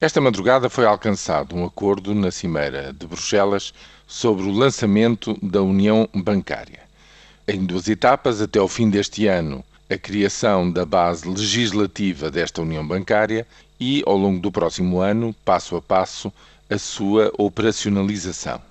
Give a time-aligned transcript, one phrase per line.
[0.00, 3.74] Esta madrugada foi alcançado um acordo na Cimeira de Bruxelas
[4.06, 6.82] sobre o lançamento da União Bancária.
[7.48, 12.86] Em duas etapas, até ao fim deste ano, a criação da base legislativa desta União
[12.86, 13.44] Bancária
[13.80, 16.32] e, ao longo do próximo ano, passo a passo,
[16.70, 18.62] a sua operacionalização.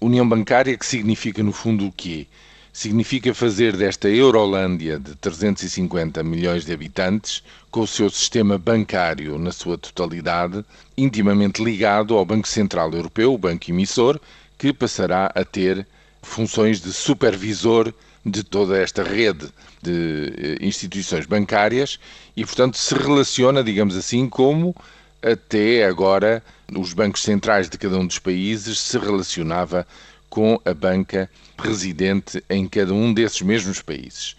[0.00, 2.28] União Bancária que significa, no fundo, o quê?
[2.76, 9.50] Significa fazer desta Eurolândia de 350 milhões de habitantes, com o seu sistema bancário na
[9.50, 10.62] sua totalidade,
[10.94, 14.20] intimamente ligado ao Banco Central Europeu, o banco emissor,
[14.58, 15.86] que passará a ter
[16.20, 19.48] funções de supervisor de toda esta rede
[19.80, 21.98] de eh, instituições bancárias
[22.36, 24.76] e, portanto, se relaciona, digamos assim, como
[25.22, 26.42] até agora
[26.76, 29.86] os bancos centrais de cada um dos países se relacionava
[30.28, 34.36] com a banca residente em cada um desses mesmos países.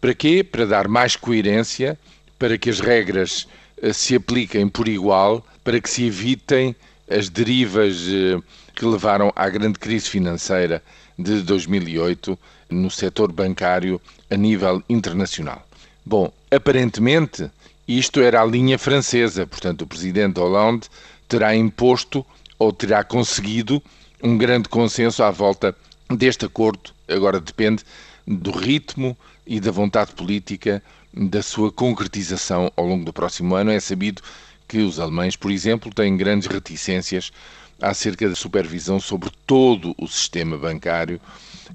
[0.00, 0.42] Para quê?
[0.42, 1.98] Para dar mais coerência,
[2.38, 3.46] para que as regras
[3.80, 6.74] eh, se apliquem por igual, para que se evitem
[7.08, 8.40] as derivas eh,
[8.74, 10.82] que levaram à grande crise financeira
[11.18, 12.38] de 2008
[12.70, 15.66] no setor bancário a nível internacional.
[16.04, 17.50] Bom, aparentemente
[17.86, 20.88] isto era a linha francesa, portanto o presidente Hollande
[21.28, 22.24] terá imposto
[22.58, 23.82] ou terá conseguido
[24.22, 25.74] um grande consenso à volta
[26.08, 26.90] deste acordo.
[27.08, 27.82] Agora depende
[28.26, 33.70] do ritmo e da vontade política da sua concretização ao longo do próximo ano.
[33.72, 34.22] É sabido
[34.68, 37.32] que os alemães, por exemplo, têm grandes reticências
[37.80, 41.20] acerca da supervisão sobre todo o sistema bancário.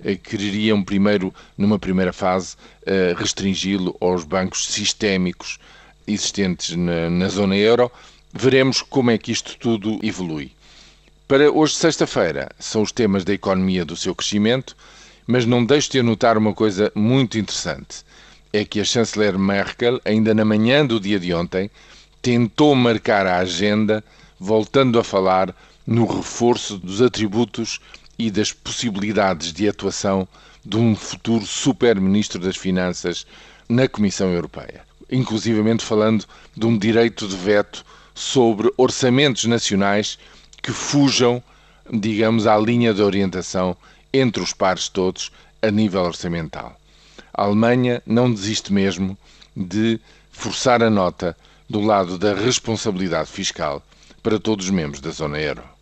[0.03, 5.59] Eh, quereriam primeiro, numa primeira fase, eh, restringi-lo aos bancos sistémicos
[6.07, 7.91] existentes na, na zona euro.
[8.33, 10.56] Veremos como é que isto tudo evolui.
[11.27, 14.77] Para hoje, sexta-feira, são os temas da economia do seu crescimento,
[15.27, 17.97] mas não deixe de anotar uma coisa muito interessante.
[18.53, 21.69] É que a chanceler Merkel, ainda na manhã do dia de ontem,
[22.21, 24.01] tentou marcar a agenda,
[24.39, 25.53] voltando a falar
[25.85, 27.81] no reforço dos atributos
[28.17, 30.25] e das possibilidades de atuação
[30.65, 33.27] de um futuro super-ministro das Finanças
[33.67, 34.79] na Comissão Europeia.
[35.11, 36.23] Inclusivamente falando
[36.55, 37.85] de um direito de veto
[38.15, 40.17] sobre orçamentos nacionais
[40.61, 41.41] que fujam,
[41.91, 43.75] digamos, à linha de orientação
[44.13, 45.31] entre os pares todos
[45.61, 46.77] a nível orçamental.
[47.33, 49.17] A Alemanha não desiste mesmo
[49.55, 49.99] de
[50.31, 51.35] forçar a nota
[51.69, 53.83] do lado da responsabilidade fiscal
[54.23, 55.76] para todos os membros da zona euro.